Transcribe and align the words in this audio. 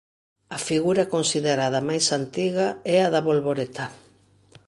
A 0.55 0.57
figura 0.69 1.09
considerada 1.15 1.79
máis 1.89 2.05
antiga 2.19 2.67
é 2.95 2.97
a 3.03 3.09
da 3.13 3.21
bolboreta. 3.27 3.85